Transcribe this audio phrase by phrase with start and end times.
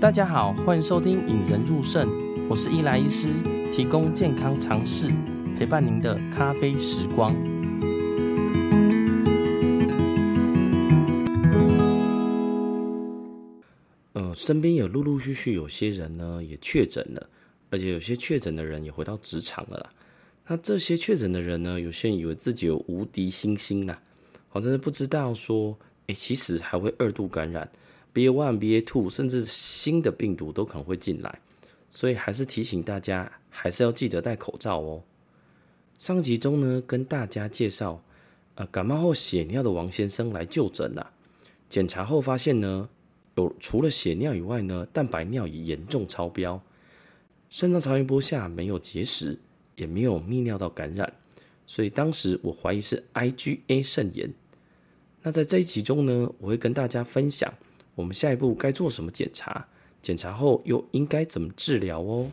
[0.00, 2.06] 大家好，欢迎收听《引人入胜》，
[2.48, 3.32] 我是伊莱医师，
[3.74, 5.12] 提供健康常识，
[5.58, 7.34] 陪伴您的咖啡时光。
[14.12, 17.28] 呃，身边有陆陆续续有些人呢也确诊了，
[17.68, 19.90] 而且有些确诊的人也回到职场了。
[20.46, 24.00] 那这些确诊的人呢，有些人以为自己有无敌星星啦，
[24.48, 25.76] 好，但是不知道说，
[26.06, 27.68] 哎，其实还会二度感染
[28.14, 31.40] ，BA one、BA two，甚至新的病毒都可能会进来，
[31.88, 35.02] 所以还是提醒大家，还是要记得戴口罩哦。
[35.98, 38.02] 上集中呢，跟大家介绍，
[38.54, 41.10] 呃，感冒后血尿的王先生来就诊了，
[41.68, 42.88] 检查后发现呢，
[43.36, 46.62] 有除了血尿以外呢，蛋白尿也严重超标，
[47.50, 49.38] 肾脏超音波下没有结石。
[49.78, 51.12] 也没有泌尿道感染，
[51.64, 54.34] 所以当时我怀疑是 IgA 肾炎。
[55.22, 57.54] 那在这一集中呢，我会跟大家分享
[57.98, 59.66] 我们下一步该做什么检查，
[60.00, 62.30] 检查后又应该怎么治疗哦。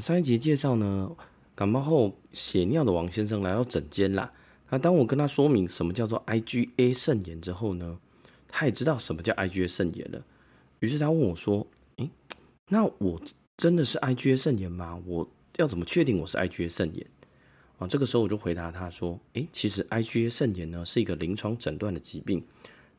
[0.00, 1.12] 上一集介绍呢。
[1.54, 4.32] 感冒后血尿的王先生来到诊间啦。
[4.68, 7.98] 那当我跟他说明什么叫做 IgA 肾炎之后呢，
[8.48, 10.22] 他也知道什么叫 IgA 肾炎了。
[10.80, 12.10] 于是他问我说：“诶，
[12.68, 13.20] 那我
[13.56, 15.00] 真的是 IgA 肾炎吗？
[15.06, 17.06] 我要怎么确定我是 IgA 肾炎？”
[17.78, 22.44] 啊，这个时候我就回答他说：“诶，其实 IgA 肾炎呢是一个临床诊断的疾病，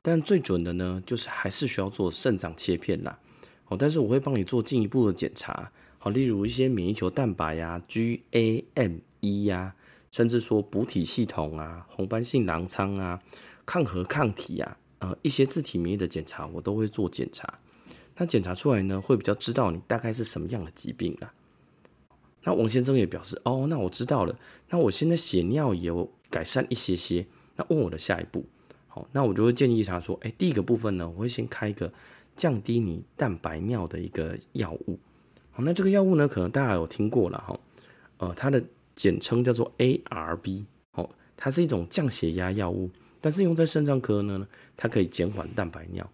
[0.02, 3.19] 但最准的呢就是还是需要做肾脏切片啦。
[3.67, 9.75] 哦，但是我会帮你做进一步的检查。”好，例如一些免疫球蛋白呀、GAME 呀，
[10.12, 13.19] 甚至说补体系统啊、红斑性狼疮啊、
[13.66, 17.59] 抗核抗体啊，呃，一些自体免疫的检查，我都会做检查。
[18.18, 21.32] 那检查出来呢，会比较知道你大概是什么样的疾病啦。
[22.44, 24.38] 那王先生也表示，哦，那我知道了。
[24.69, 27.25] 那我现在血尿也有改善一些些。
[27.56, 28.46] 那问我的下一步，
[28.88, 31.91] 好，那我就会建议他说，哎，第一个部分呢，我会先开一个
[32.36, 34.97] 降低你蛋白尿的一个药物。
[35.52, 37.59] 好那这个药物呢，可能大家有听过了哈，
[38.18, 38.64] 呃，它的
[38.96, 42.90] 简称叫做 ARB，哦，它是一种降血压药物，
[43.20, 46.08] 但是用在肾脏科呢，它可以减缓蛋白尿，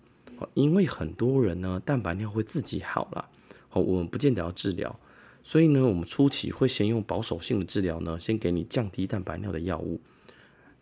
[0.54, 3.30] 因为很多人呢，蛋白尿会自己好了，
[3.72, 5.00] 哦，我们不见得要治疗，
[5.44, 10.00] 所以呢，我们初期会先用保守性的治疗呢，先给你降低蛋白尿的药物，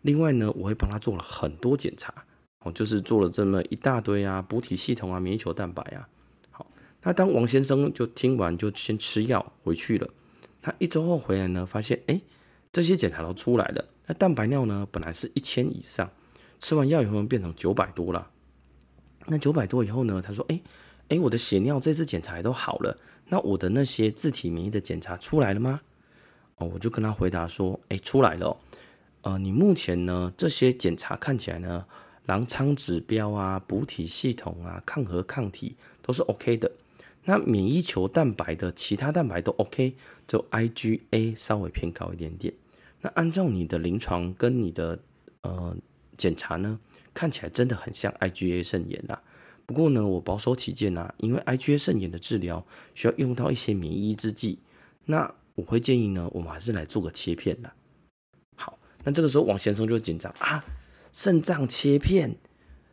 [0.02, 2.12] 另外呢，我会帮他做了很多检查，
[2.60, 6.08] 哦，就是做了这么一大堆啊，补体系统啊，免疫球蛋白啊。
[6.50, 6.66] 好
[7.02, 10.08] 那当王先生就听完，就先吃药回去了。
[10.60, 12.20] 他一周后回来呢，发现哎，
[12.70, 13.84] 这些检查都出来了。
[14.06, 16.10] 那蛋白尿呢，本来是一千以上，
[16.60, 18.30] 吃完药以后变成九百多了。
[19.26, 20.60] 那九百多以后呢，他说哎
[21.08, 22.98] 哎，我的血尿这次检查都好了。
[23.28, 25.80] 那我的那些自体免疫的检查出来了吗？
[26.56, 28.56] 哦，我就跟他回答说，哎，出来了哦。
[29.22, 31.86] 呃，你目前呢，这些检查看起来呢，
[32.26, 36.70] 狼疮指标啊、补体系统啊、抗核抗体都是 OK 的。
[37.24, 39.94] 那免疫球蛋白的其他蛋白都 OK，
[40.26, 42.52] 就 IgA 稍微偏高一点点。
[43.00, 44.98] 那按照你的临床跟你的
[45.42, 45.76] 呃
[46.16, 46.80] 检查呢，
[47.14, 49.22] 看起来真的很像 IgA 肾炎啦。
[49.66, 52.64] 不过呢，我保守起见呐，因为 IgA 肾炎的治疗
[52.94, 54.58] 需要用到一些免疫制剂，
[55.04, 57.72] 那我会建议呢，我们还是来做个切片的。
[58.56, 60.64] 好，那这个时候王先生就紧张啊，
[61.12, 62.36] 肾脏切片，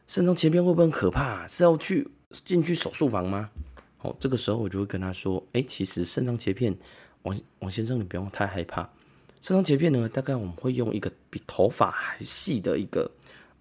[0.08, 1.48] 肾脏切片会不会很可怕？
[1.48, 2.08] 是要去
[2.46, 3.50] 进去手术房吗？
[4.02, 6.78] 哦，这个时候我就会跟他说：“哎，其实肾脏切片，
[7.24, 8.90] 王王先生，你不用太害怕。
[9.42, 13.12] 肾脏切片呢，大概我们会用一个比头发还细的一个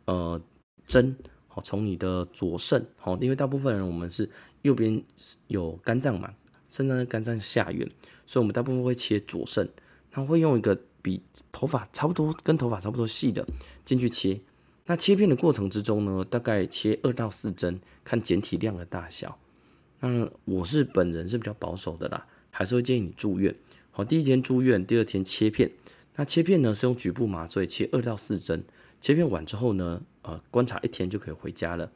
[0.09, 0.41] 呃
[0.87, 1.15] 针，
[1.49, 4.29] 好，从你的左肾，好，因为大部分人我们是
[4.63, 5.05] 右边
[5.49, 6.33] 有肝脏嘛，
[6.67, 7.87] 肾脏的肝脏下缘，
[8.27, 9.69] 所以我们大部分会切左肾，
[10.11, 13.47] 然后会用一个比头发差不多跟头发差不多细的
[13.85, 14.41] 进去切。
[14.87, 19.39] 那切片的过程之中呢，大概切二到四针，看检体量的大小。”
[20.01, 23.55] 那我是本人是比较保守的啦，还是会建议你住院。
[23.91, 25.71] 好，第一天住院，第二天切片。
[26.19, 28.65] 那切片呢是用局部麻醉切二到四针，
[29.01, 31.93] 切片完之后呢，呃，观察一天就可以回家了。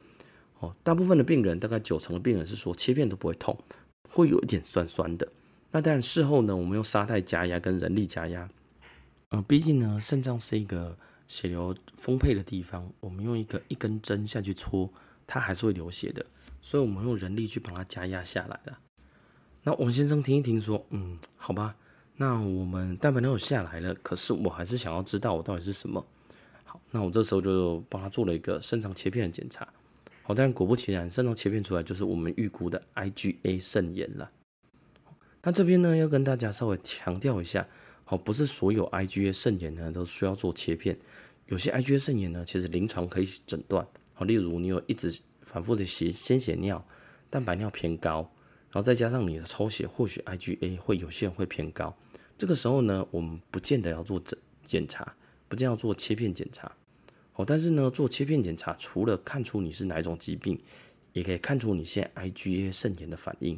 [0.60, 3.58] 哦，大部分的病人，大概九成的病人是说切片都不会痛，
[4.08, 5.26] 会有一点酸酸的。
[5.72, 8.48] 那当然事后呢，我们用沙袋加压跟人力加压。
[9.30, 10.96] 嗯、毕竟呢，肾脏是一个
[11.26, 14.88] 血流丰沛的地方，我们用一个一根针下去戳，
[15.26, 16.24] 它还是会流血的。
[16.60, 18.78] 所以我们用人力去把它加压下来了。
[19.64, 21.74] 那王先生听一听说，嗯，好吧，
[22.22, 26.06] 那我们蛋白尿下来了，可是我还是想要知道我到底是什么。
[26.62, 29.66] 好，那我这时候就帮他做了一个肾脏切片的检查。
[30.22, 34.30] 好，但果不其然，肾脏切片出来就是我们预估的 IgA 肾炎了。
[35.42, 37.66] 那这边呢，要跟大家稍微强调一下，
[38.04, 40.96] 好，不是所有 IgA 肾炎呢都需要做切片，
[41.46, 43.84] 有些 IgA 肾炎呢，其实临床可以诊断。
[44.14, 46.86] 好，例如你有一直反复的血鲜血尿，
[47.28, 48.30] 蛋白尿偏高，
[48.70, 51.92] 然后再加上你的抽血，或许 IgA 会有些人会偏高。
[52.42, 55.14] 这个时候呢，我们不见得要做检检查，
[55.46, 56.72] 不见要做切片检查。
[57.30, 60.60] 好，但是呢，做切片检查除了看出你是哪一种疾病，
[61.12, 63.56] 也可以看出你现在 IgA 肾炎的反应。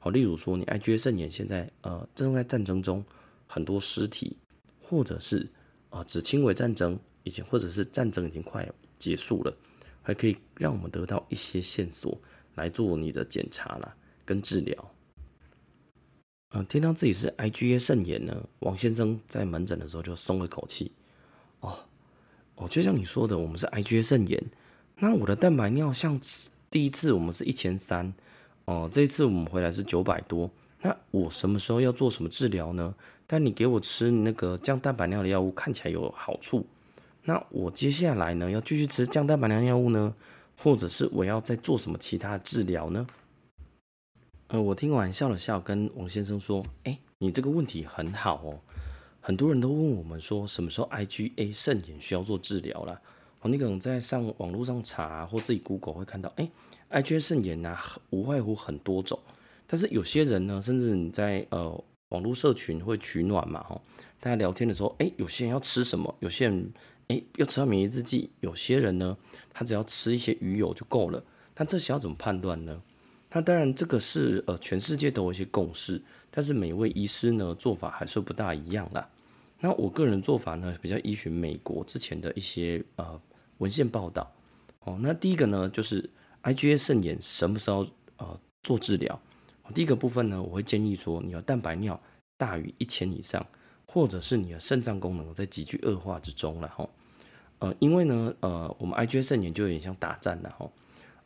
[0.00, 3.04] 好，例如说你 IgA 肾炎现在呃正在战争中，
[3.46, 4.36] 很多尸体，
[4.80, 5.48] 或者是
[5.90, 9.56] 啊、只轻微战争，已经或者是战争已经快结束了，
[10.02, 12.20] 还可以让我们得到一些线索
[12.56, 13.94] 来做你的检查啦
[14.24, 14.93] 跟治疗。
[16.56, 20.92] 嗯、听到自己是 IgA 肾炎呢，王先生在门诊的时候就松了口气。
[21.58, 21.76] 哦，
[22.54, 24.40] 哦，就像你说的，我们是 IgA 肾炎，
[24.98, 26.20] 那我的蛋白尿像
[26.70, 28.14] 第一次我们是一千三。
[28.66, 30.48] 哦，这一次我们回来是九百多，
[30.80, 32.94] 那我什么时候要做什么治疗呢？
[33.26, 36.64] 但你给我吃那个降蛋白尿的药物，看起来有好处，
[37.24, 40.14] 那我接下来呢，要继续吃降蛋白尿药物呢，
[40.56, 43.04] 或者是我要再做什么其他治疗呢？
[44.60, 48.60] 我听完笑了笑，跟王先生说：“哎，你这个问题很好哦，
[49.20, 53.00] 很多人都问我们说，什么时候 IgA 肾炎需要做治疗了？
[53.40, 56.50] 哦，你可能在上网络上查，或自己 Google 会看到，哎。”
[56.90, 59.18] IgA 肾炎啊，无外乎很多种，
[59.66, 63.82] 但是有些人呢，甚至你在呃网络社群会取暖嘛，吼，
[64.20, 66.72] 大家聊天的时候，哎，有些人要吃什么，有些人
[67.08, 69.16] 哎要吃到免疫制剂，有些人呢，
[69.52, 71.24] 他只要吃一些鱼油就够了。
[71.56, 72.80] 那这些要怎么判断呢？
[73.34, 76.00] 那当然这个是呃全世界都有一些共识，
[76.30, 79.06] 但是每位医师呢做法还是不大一样啦。
[79.60, 83.20] 那我个人做法呢，比较依循美国之前的一些呃
[83.58, 84.32] 文献报道。
[84.84, 86.08] 哦，那第一个呢就是。
[86.44, 87.86] IgA 肾炎什么时候
[88.18, 89.18] 呃做治疗？
[89.74, 91.98] 第一个部分呢，我会建议说，你的蛋白尿
[92.36, 93.46] 大于一千以上，
[93.86, 96.86] 或者是你的肾脏功能在急剧恶化之中了哈。
[97.60, 100.70] 呃，因为呢，呃，我们 IgA 肾炎就有点像打仗了哈。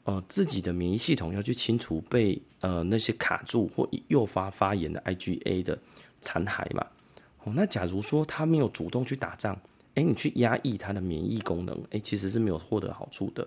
[0.09, 5.79] 呃，自己的免疫系统要去清除被呃那些卡住或诱发发炎的 IgA 的
[6.23, 6.87] 残骸嘛。
[7.45, 9.61] 哦，那假如说他没有主动去打仗，
[9.97, 13.47] 哎，你去压抑他的免疫功能，哎，其实是没有获得好处的。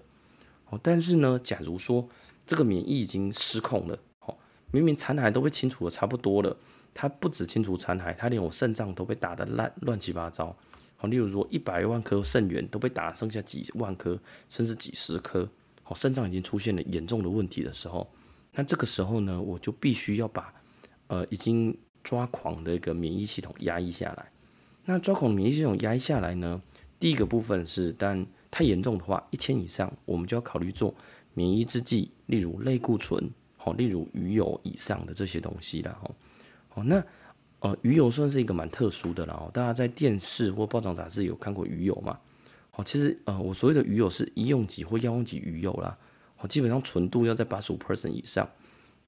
[0.70, 2.08] 哦但是呢，假如说
[2.46, 4.38] 这个免疫已经失控了，哦，
[4.70, 6.56] 明明残骸都被清除的差不多了，
[6.94, 10.56] 它不止清除残骸，它连我肾脏都被打得烂乱七八糟，
[10.96, 15.50] 好，例如说一百万颗肾源都被打剩下几万颗，甚至几十颗，
[15.96, 18.10] 肾脏已经出现了严重的问题的时候，
[18.54, 20.54] 那这个时候呢，我就必须要把
[21.08, 24.32] 呃已经抓狂的一个免疫系统压抑下来。
[24.86, 26.62] 那抓狂免疫系统压抑下来呢，
[27.00, 28.26] 第一个部分是但。
[28.54, 30.94] 太严重的话，一千以上，我们就要考虑做
[31.34, 36.12] 免疫制剂，例如类固醇，好，例如鱼油以上的这些东西了，哈，
[36.68, 37.02] 好，那
[37.62, 42.20] 呃，鱼油算是一个蛮特殊的了，大家在电视或报章杂志有看过鱼油吗？
[42.72, 45.98] 好，其实呃，我所谓的鱼油是医用级或药用级鱼油啦，
[46.36, 48.50] 好，基本上纯度要在八十五 percent 以上。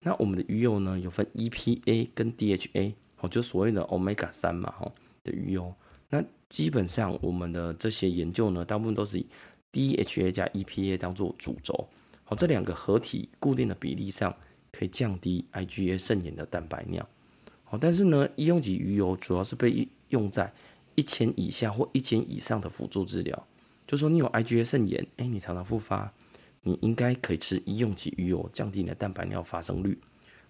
[0.02, 4.92] 那我们的鱼油呢，有分 EPA 跟 DHA，好，就所谓的 Omega 三嘛，哈
[5.24, 5.74] 的鱼油。
[6.10, 9.26] 那基本上我们的这些研究呢，大部分都是以
[9.72, 11.88] DHA 加 EPA 当做主轴，
[12.24, 14.36] 好，这两个合体固定的比例上
[14.72, 17.08] 可以降低 IgA 肾炎的蛋白尿，
[17.64, 20.54] 好，但是呢，医用级鱼油主要是被用在
[20.96, 23.48] 一千以下或一千以上的辅助治疗，
[23.94, 26.12] 就说你有 IgA 肾炎，哎，你常常复发，
[26.64, 29.96] 你应该可以吃医用级鱼油降低你的蛋白尿发生率，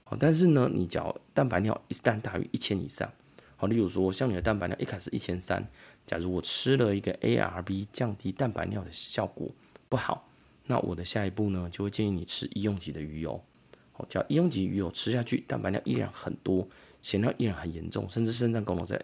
[0.05, 3.12] 好，但是呢，你只要蛋白尿一旦大于一千以上。
[3.57, 5.67] 好，例如说，像你的蛋白尿一开始一千三，
[6.07, 9.51] 假如我吃了一个 ARB 降低蛋白尿的效果
[9.89, 10.29] 不好，
[10.67, 13.43] 那我的下一步呢，就会建议你吃医用级的鱼油。
[13.91, 16.65] 好，叫医用级鱼油吃下去，蛋白尿依然很多，
[17.01, 19.03] 血尿依然很严重，甚至肾脏功能在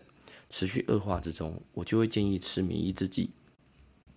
[0.50, 3.32] 持续恶化之中，我就会建议吃免疫制剂。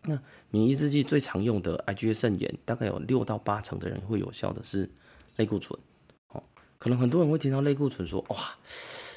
[0.05, 0.19] 那
[0.51, 4.89] 免疫制剂最常用的 IgA 肾炎，大概有六到八成的人会有效的是
[5.37, 5.79] 类固醇。
[6.27, 6.43] 好，
[6.79, 8.37] 可能很多人会听到类固醇说，哇。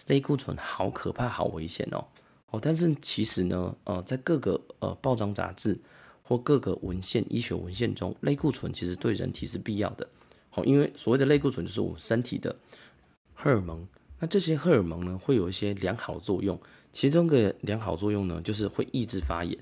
[0.07, 2.05] 类固醇好可怕，好危险哦！
[2.51, 5.75] 哦，但是其实呢，呃，在各个呃报章杂志
[6.21, 10.07] 或各个文献、医学文献中，类固醇其实对人体是必要的。
[10.51, 12.55] 好，因为所谓的类固醇就是我们身体的
[13.33, 13.83] 荷尔蒙。
[14.19, 16.61] 那这些荷尔蒙呢，会有一些良好作用，
[16.93, 19.57] 其中的良好作用呢，就是会抑制发炎。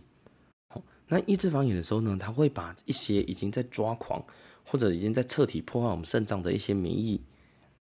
[1.14, 4.26] 那抑制发炎的时候呢，它会把一些已经在抓狂
[4.66, 7.22] 或者已经在彻底破坏我们肾脏的一些免疫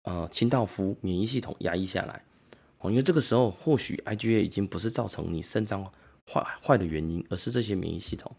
[0.04, 2.22] 呃清道夫免疫系统压抑下来。
[2.78, 5.82] 哦因为这个时候，或许 IgA 已经不是造成你肾脏
[6.30, 8.30] 坏坏的原因，而是这些免疫系统。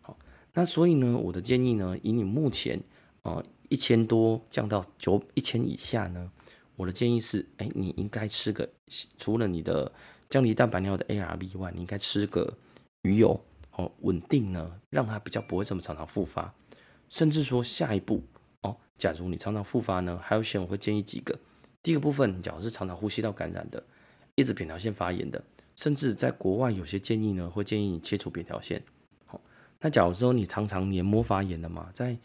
[0.00, 0.16] 好，
[0.52, 2.80] 那所以呢，我的建议呢，以你目前
[3.22, 6.30] 啊一千多降到九一千以下呢，
[6.76, 8.68] 我的建议是，哎，你应该吃个
[9.18, 9.90] 除了你的
[10.28, 12.56] 降低蛋白尿的 ARB 以外，你应该吃个
[13.02, 13.40] 鱼油
[13.72, 16.52] 哦，稳定呢，让它比较不会这么常常复发。
[17.08, 18.22] 甚至说下一步
[18.60, 21.38] 哦，假如你常常复发呢，还有些我会建议几个。
[21.82, 23.82] 第一个部分，假如是常常呼吸道感染的，
[24.34, 25.42] 一直扁桃腺发炎的，
[25.74, 28.80] 甚至在国外有些建议呢，会建议你切除扁桃腺。
[29.26, 29.40] 好，
[29.80, 32.16] 那假如说你常常黏膜发炎的嘛，在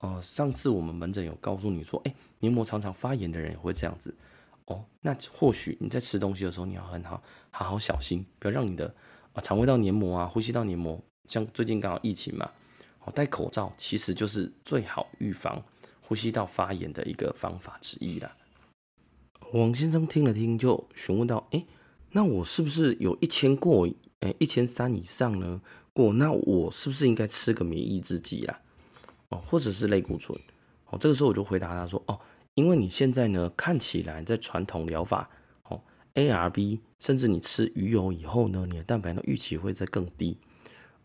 [0.00, 4.14] 呃上次我们门诊有告诉你说，哎，黏膜常常发炎的人也会这样子
[4.66, 4.84] 哦。
[5.00, 8.92] 那或许你在吃东西的时候，你要很好好好小心，不要让你的
[9.34, 10.98] 啊肠胃道黏膜啊、呼吸道黏膜，
[11.28, 12.50] 像最近刚好疫情嘛，
[13.04, 15.62] 哦，戴口罩其实就是最好预防
[16.00, 18.34] 呼吸道发炎的一个方法之一啦。
[19.52, 21.64] 王先生听了听，就询问到：“哎，
[22.12, 23.88] 那我是不是有一千过？
[24.20, 25.60] 哎，一千三以上呢？
[25.92, 28.60] 过，那我是不是应该吃个免疫制剂啦？
[29.28, 30.36] 哦，或者是类固醇？
[30.86, 32.18] 哦，这个时候我就回答他说：哦，
[32.54, 35.28] 因为你现在呢，看起来在传统疗法，
[36.14, 40.38] ，ARB，甚至你吃鱼油以后呢，你的蛋白的预期会再更低。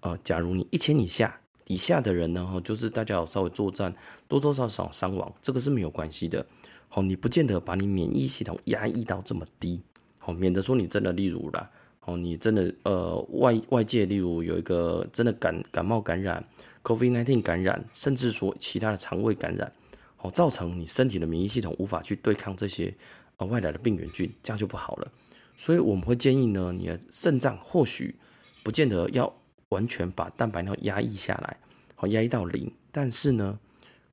[0.01, 3.93] 呃，假如你一千以下以下的人呢，就是大家有稍微作战，
[4.27, 6.45] 多多少少伤亡，这个是没有关系的。”
[6.91, 9.79] 好，你不见得把你免疫系统压抑到这么低，
[10.17, 11.69] 好，免得说你真的，例如啦，
[12.05, 16.43] 哦，你真的呃外外界，例如有一个真的感感冒感染
[16.81, 19.71] ，COVID-19 感染，甚至说其他的肠胃感染，
[20.17, 22.91] 哦，造成你身体的免疫系统无法去对抗这些
[23.39, 25.11] 呃外来的病原菌，这样就不好了。
[25.57, 28.15] 所以我们会建议呢，你的肾脏或许
[28.63, 29.33] 不见得要
[29.69, 31.57] 完全把蛋白尿压抑下来，
[31.95, 33.59] 好，压抑到零，但是呢，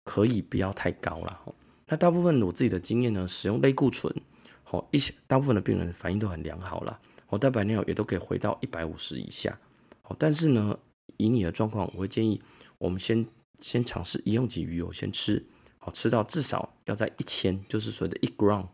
[0.02, 1.40] 可以不要太高了。
[1.86, 4.12] 那大部分我自己的经验呢，使用类固醇，
[4.64, 9.56] 好一些大部分的病人反应都很良好了，哦，蛋白尿也都可以回到一百五十以下，
[10.02, 10.76] 哦，但是呢，
[11.16, 12.42] 以你的状况，我会建议
[12.78, 13.24] 我们先
[13.60, 15.46] 先尝试医用级鱼油先吃，
[15.78, 18.68] 好，吃到至少要在一千，就是所谓的一 gram，好，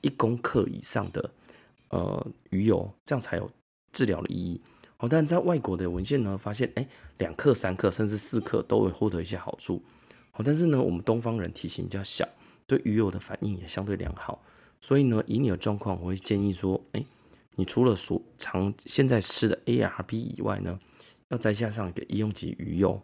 [0.00, 1.30] 一公克以上的
[1.88, 3.50] 呃鱼油，这样才有
[3.92, 4.60] 治疗的意义，
[4.96, 9.82] 好，但在外国的文献呢，发现哎，两克、三克甚至四克都会获得一些好处，
[10.30, 12.28] 好，但是呢，我们东方人体型比较小。
[12.66, 14.40] 对鱼油的反应也相对良好，
[14.80, 17.04] 所以呢，以你的状况，我会建议说，哎，
[17.56, 20.78] 你除了所常现在吃的 ARB 以外呢，
[21.30, 23.02] 要再加上一个医用级鱼油。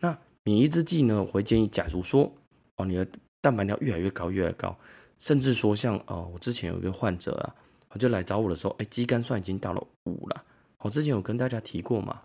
[0.00, 2.30] 那免疫制剂呢，我会建议，假如说
[2.76, 3.08] 哦，你的
[3.40, 4.78] 蛋白尿越来越高，越来越高，
[5.18, 7.54] 甚至说像哦，我之前有一个患者啊，
[7.90, 10.44] 我就来找我的时候，哎，肌酐酸已经到了五了。
[10.78, 12.22] 我之前有跟大家提过嘛，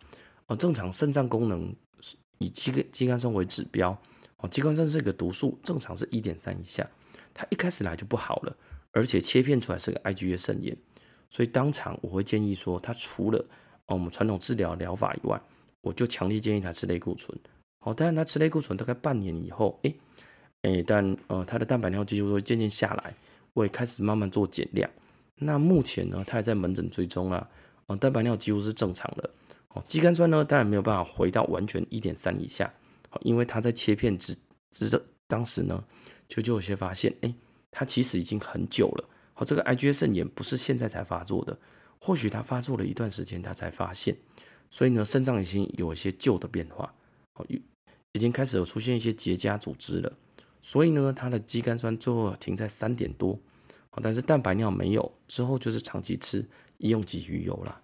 [0.48, 1.74] 哦，正常肾脏功能
[2.38, 3.98] 以肌肌酐酸为指标。
[4.38, 6.89] 哦，肌酐酸这个毒素正常是一点三以下，
[7.33, 8.55] 它一开始来就不好了，
[8.91, 10.75] 而且切片出来是个 IgA 肾炎，
[11.29, 13.39] 所以当场我会建议说，他除了
[13.86, 15.39] 哦我们传统治疗疗法以外，
[15.81, 17.38] 我就强烈建议他吃类固醇。
[17.79, 19.95] 好，当然他吃类固醇大概半年以后，诶
[20.63, 23.15] 诶，但呃他的蛋白尿几乎会渐渐下来，
[23.53, 24.89] 我也开始慢慢做减量。
[25.36, 27.50] 那目前呢，他还在门诊追踪啊，
[27.88, 29.30] 哦蛋白尿几乎是正常的。
[29.70, 32.72] 哦，肌酐酸呢，当然没有办法回到完全一点三以下。
[33.22, 34.36] 因为他在切片之
[34.72, 35.84] 之当时呢，
[36.27, 37.34] 就就有些发现，哎，
[37.72, 39.10] 他其实已经很久了。
[39.34, 41.58] 好，这个 IgA 肾炎不是现在才发作的，
[42.00, 44.15] 或许他发作了一段时间，他才发现。
[44.70, 46.94] 所以呢，肾脏已经有一些旧的变化，
[47.34, 47.46] 好，
[48.13, 50.13] 已经开始有出现一些结痂组织了。
[50.62, 53.39] 所以呢，他的肌酐酸最后停在三点多，
[54.01, 57.82] 但是蛋白尿没有，之后就是长期吃医用级鱼油了。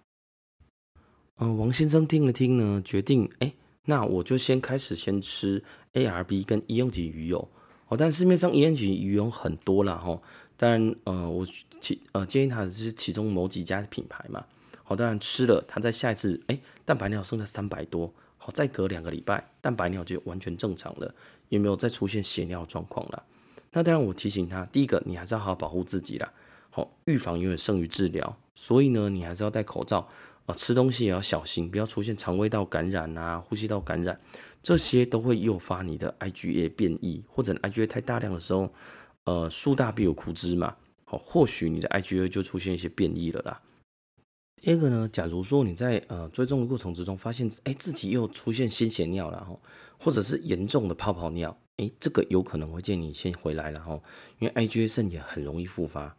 [1.36, 3.52] 嗯，王先生听了听呢，决定，哎。
[3.90, 7.48] 那我就先开始先吃 ARB 跟医用级鱼油
[7.86, 10.20] 哦，但市面上医用级鱼油很多啦哈，
[10.58, 11.46] 但呃我
[11.80, 14.44] 其呃建议他的是其中某几家品牌嘛，
[14.84, 18.12] 好，当然吃了，他在下一次哎蛋白尿剩下三百多，
[18.52, 21.14] 再隔两个礼拜蛋白尿就完全正常了，
[21.48, 23.22] 也没有再出现血尿状况了。
[23.72, 26.32] 那当然我提醒他，第一个你还是要好好保护自己啦，
[26.70, 30.08] 好，预防永远胜于治疗，所以呢你还是要戴口罩。
[30.46, 34.18] 啊，吃东西也要小心，不要出现肠胃道感染啊、呼吸道感染，
[34.62, 38.72] 这些都会诱发你的 IgA 变异，或者 IgA 太大量的时候，
[39.24, 40.74] 呃，树大必有枯枝嘛，
[41.04, 43.60] 好，或许你的 IgA 就出现一些变异了啦。
[44.60, 49.56] 第二个呢，假如说你在呃追踪的过程之中发现，哎，自己又出现鲜血尿了哈，
[49.98, 54.00] 或者是严重的泡泡尿，哎，这个有可能会建议你先回来了哈，
[54.40, 56.14] 因为 IgA 肾炎很容易复发。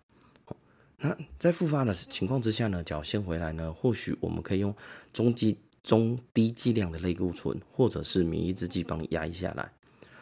[1.01, 4.73] 那在复发的情况之下呢，只要先回来呢，或许我们可以用
[5.13, 9.71] 中剂、中低剂量的类固醇，或者是免疫制剂帮你压一下来。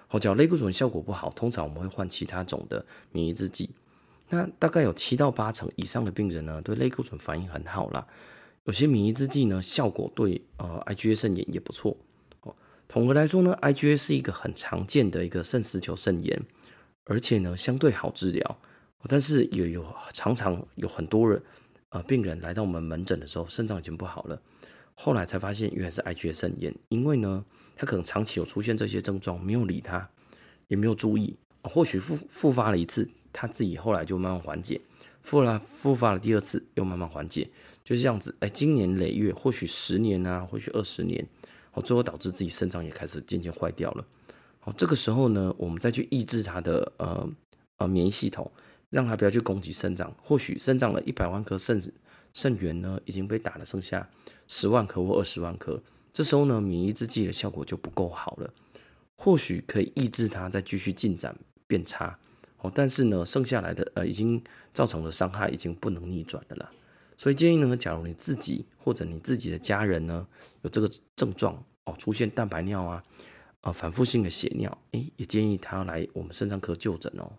[0.07, 3.69] 好，只要类固醇效果不好，通常我们会换其他种的免疫制剂。
[4.29, 8.05] 那大概有七到八成以上的病人呢，对类固醇反应很好啦。
[8.65, 11.95] 有些免疫制剂呢，效果对呃 IgA 肾炎也不错。
[12.41, 12.55] 哦，
[12.87, 16.41] 统合来说呢，IgA 是一个很常见的一个肾丝球肾炎，
[17.05, 18.59] 而且呢相对好治疗。
[19.07, 21.41] 但是也有常常有很多人、
[21.89, 24.41] 呃，病人来到我们门诊的时候，肾脏已经不好了，
[24.95, 27.45] 后来才发现原来是 IgA 肾炎，因为呢，
[27.77, 30.09] 他可能长期有出现这些症状，没有理他，
[30.67, 34.81] 也没有注意，或许复复发了一次，他自己后来就慢慢缓解，
[35.21, 37.47] 复了复发了第二次，又慢慢缓解，
[37.83, 41.23] 就是这样子，哎，经年累月，或许十年啊，或许二十年，
[41.73, 44.05] 哦，最后导致自己肾脏也开始渐渐坏掉了，
[44.63, 47.29] 哦，这个时候呢，我们再去抑制他的呃
[47.77, 48.51] 呃免疫系统。
[48.89, 51.77] 让他不要去攻击肾脏，或许肾脏的一百万颗肾
[52.31, 54.09] 肾源呢已经被打了，剩下
[54.47, 58.49] 十万颗或二十万颗，这时候呢免疫制剂的效果就不够好了，
[59.17, 62.17] 或许可以抑制它再继续进展变差
[62.59, 66.71] 哦，但是呢剩下来的呃已经造成的伤害已经不能逆转的了，
[67.17, 70.27] 所以建议呢，假如你自己或者你自己的家人呢
[70.63, 73.03] 有这个症状哦，出现蛋白尿啊
[73.61, 77.31] 啊、反复性的血尿，诶，也建议他来我们肾脏科就诊哦。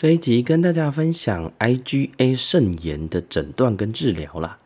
[0.00, 4.58] 这一集跟大家分享 IgA 肾炎的诊断跟治疗啦。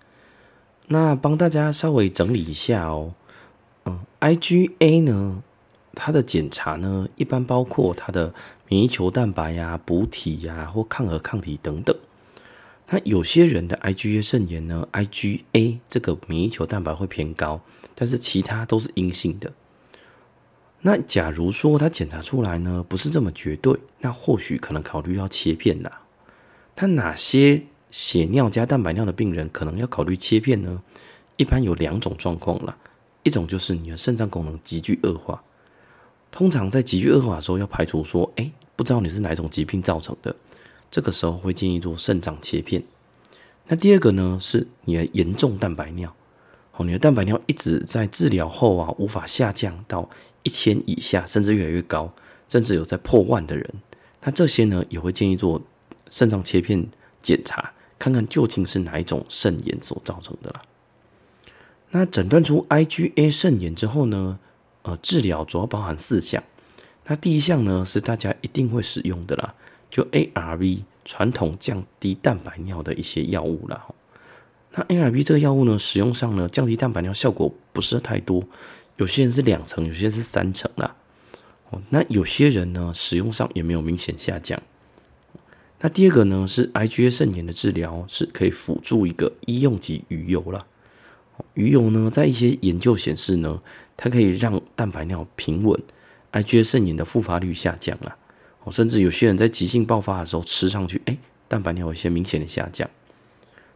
[0.86, 3.14] 那帮大家稍微整理一下哦。
[3.84, 5.42] 嗯，IgA 呢，
[5.92, 8.32] 它的检查呢，一般包括它的
[8.68, 11.98] 免疫球蛋白呀、补体呀、或抗核抗体等等。
[12.90, 17.60] 那有些人的 IgA 肾炎呢，IgA 这个免疫球蛋白会偏高，
[17.96, 19.52] 但是其他都是阴性的。
[20.86, 26.02] 那假如说他检查出来呢，不是这么绝对，那或许可能考虑要切片啦。
[26.76, 30.82] 他哪些血尿加蛋白尿的病人可能要考虑切片呢？
[31.38, 32.76] 一般有两种状况啦，
[33.22, 35.42] 一种就是你的肾脏功能急剧恶化，
[36.30, 40.36] 通常在急剧恶化的时候要排除说，哎，不知道你是哪种疾病造成的，
[40.90, 42.82] 这个时候会建议做肾脏切片。
[43.68, 46.14] 那第二个呢，是你的严重蛋白尿，
[46.76, 50.10] 哦，你的蛋白尿一直在治疗后啊，无法下降到。
[50.44, 52.14] 一千以下，甚至越来越高，
[52.48, 53.74] 甚至有在破万的人，
[54.22, 55.60] 那这些呢也会建议做
[56.08, 56.86] 肾脏切片
[57.20, 60.62] 检查，看看究竟是哪一种肾炎所造成的啦。
[61.90, 64.38] 那诊断出 IgA 肾炎之后呢，
[64.82, 66.42] 呃，治疗主要包含四项。
[67.06, 69.54] 那第一项呢是大家一定会使用的啦，
[69.90, 73.86] 就 ARB 传统降低蛋白尿的一些药物啦。
[74.72, 78.42] 那 ARB 这个药物呢，使用上呢降低蛋白尿效果不是太多。
[78.96, 80.94] 有些人是两成，有些人是三成啦。
[81.70, 84.62] 哦，那有些人呢，使用上也没有明显下降。
[85.80, 90.64] 那第二个呢，是 IgA 肾炎的治疗是可以辅助一个医用级鱼油啦。
[91.54, 93.60] 鱼油呢，在一些研究显示呢，
[93.96, 95.78] 它可以让蛋白尿平稳
[96.32, 98.16] ，IgA 肾炎的复发率下降啦。
[98.62, 102.88] 哦，甚至有些人在急性爆发的时候吃上去，哎，蛋白尿有一些明显的下降。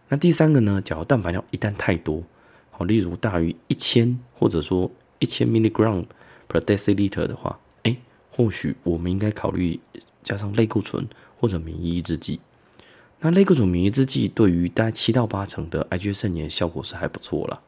[0.09, 2.23] 那第三个呢，假如蛋白尿一旦太多，
[2.71, 6.05] 好，例如大于一千，或者说一千 milligram
[6.49, 7.97] per deciliter 的话，哎，
[8.31, 9.81] 或许我们应该考虑
[10.23, 12.41] 加上类固醇或者免疫抑制剂。
[13.21, 17.61] 那类固醇、免疫制剂对于大概七到八成的 IgA 肾炎效果是还不错啦。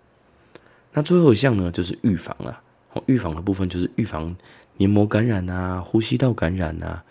[0.92, 2.62] 那最后一项呢，就是预防了。
[2.92, 4.36] 哦，预防的部分就是预防
[4.76, 7.04] 黏膜感染啊、呼吸道感染啊。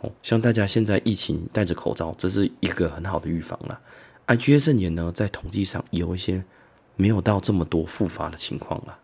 [0.00, 3.78] 哦，像大家现在疫情戴着口罩，这是一个很好的预防了。
[4.26, 6.42] IgA 肾炎呢，在统计上有一些
[6.96, 8.98] 没有到这么多复发的情况了。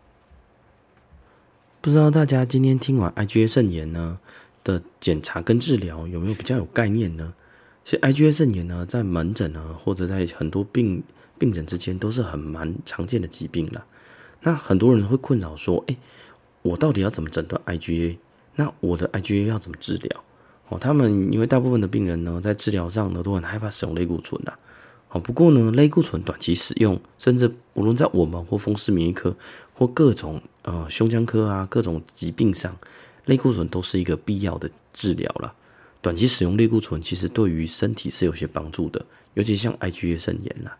[1.81, 4.19] 不知道大家今天听完 IgA 肾炎呢
[4.65, 7.33] 的检查跟治疗有没有比较有概念呢？
[7.85, 11.01] 其实 IgA 肾炎呢，在门诊呢或者在很多病
[11.37, 13.85] 病人之间都是很蛮常见的疾病啦。
[14.41, 15.95] 那很多人会困扰说，哎，
[16.63, 18.17] 我到底要怎么诊断 IgA？
[18.55, 20.23] 那我的 IgA 要怎么治疗？
[20.67, 24.51] 哦，他们因为大部分的病人呢，在治疗上呢都很害怕使用类固醇呐。
[25.07, 29.35] 好，不过呢，类固醇短期使用，甚至无论在我们或风湿免疫科
[29.79, 32.77] 或各种呃胸腔科啊各种疾病上，
[33.23, 35.53] 类固醇都是一个必要的治疗了。
[36.01, 40.77] 短期使用类固醇其实对于身体是有些帮助的，尤其像 IgA 肾炎啦。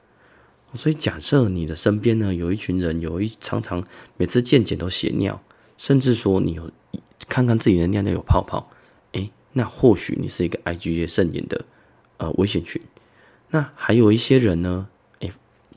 [0.73, 3.81] 所以假设你的身边呢有一群人有一常常
[4.17, 5.41] 每次健检都血尿，
[5.77, 6.69] 甚至说你有
[7.29, 8.69] 看看自己的尿尿有泡泡，
[9.13, 11.63] 诶，那或许你是一个 IgA 肾炎的
[12.17, 12.81] 呃危险群。
[13.51, 14.89] 那还有一些人呢，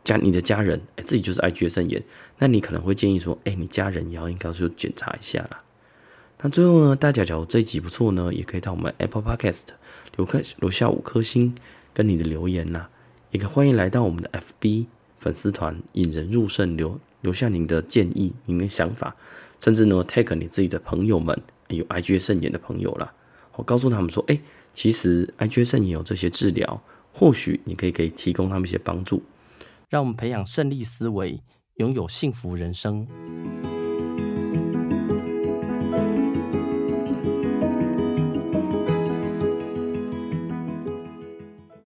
[0.05, 2.03] 家你的家人，哎，自己就是 I G A 肾炎，
[2.39, 5.63] 那你可能会建议说，哎，你家人也要应该去检查一下啦。
[6.41, 9.67] 那最后呢，大家觉得这一集不错呢，也可以到我们 Apple Podcast
[10.17, 11.55] 留颗留下五颗星，
[11.95, 12.91] 跟你的留言啦，
[13.31, 14.87] 也可欢迎来到我们的 FB
[15.21, 19.15] 粉丝团“引人入胜”，留留下您的建议、您的想法，
[19.61, 23.13] 甚至呢 Tag 你自己的朋友们，有 I G A 肾炎的朋友啦，
[23.55, 24.41] 我告诉他们说，哎，
[24.75, 29.23] 其实 I G A 肾炎有这些治疗，或许你可以给提供他们一些帮助。
[29.93, 31.39] 让我们培养胜利思维
[31.75, 33.07] 拥有幸福人生。